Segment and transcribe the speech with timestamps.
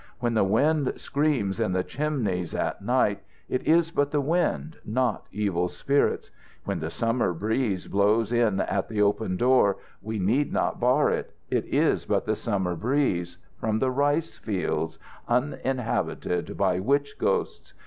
[0.17, 5.27] "When the wind screams in the chimneys at night, it is but the wind, not
[5.31, 6.31] evil spirits.
[6.65, 11.35] When the summer breeze blows in at the open door, we need not bar it.
[11.51, 17.75] It is but the summer breeze from the rice fields, uninhabited by witch ghosts.